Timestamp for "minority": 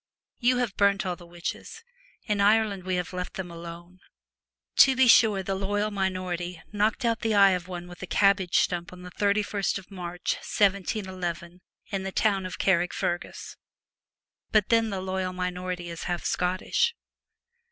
5.91-6.59, 15.33-15.91